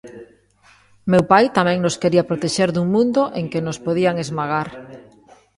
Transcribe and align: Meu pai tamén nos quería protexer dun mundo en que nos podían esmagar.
Meu 1.11 1.23
pai 1.31 1.45
tamén 1.57 1.77
nos 1.81 1.99
quería 2.01 2.27
protexer 2.29 2.69
dun 2.71 2.87
mundo 2.95 3.21
en 3.39 3.45
que 3.51 3.63
nos 3.65 3.81
podían 3.85 4.15
esmagar. 4.23 4.67